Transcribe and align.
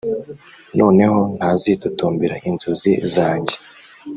noneho 0.79 1.19
ntazitotombera 1.37 2.35
inzozi 2.49 2.91
zanjye 3.13 3.55